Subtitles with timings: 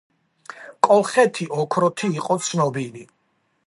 [0.87, 3.09] კოლხეთი ოქროთი იყო ცნობილი